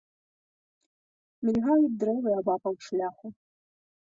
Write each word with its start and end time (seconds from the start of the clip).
Мільгаюць 1.49 1.93
дрэвы 2.05 2.31
абапал 2.39 2.75
шляху. 2.89 3.27